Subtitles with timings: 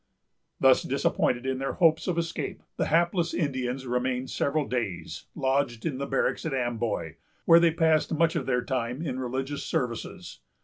[0.59, 5.99] Thus disappointed in their hopes of escape, the hapless Indians remained several days lodged in
[5.99, 10.39] the barracks at Amboy, where they passed much of their time in religious services.